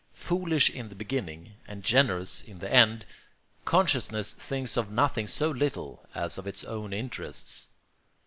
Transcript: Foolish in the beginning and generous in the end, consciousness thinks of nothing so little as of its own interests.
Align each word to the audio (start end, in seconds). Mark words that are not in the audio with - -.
Foolish 0.15 0.71
in 0.71 0.89
the 0.89 0.95
beginning 0.95 1.57
and 1.67 1.83
generous 1.83 2.41
in 2.41 2.57
the 2.57 2.73
end, 2.73 3.05
consciousness 3.65 4.33
thinks 4.33 4.75
of 4.75 4.89
nothing 4.89 5.27
so 5.27 5.51
little 5.51 6.09
as 6.15 6.39
of 6.39 6.47
its 6.47 6.63
own 6.63 6.91
interests. 6.91 7.67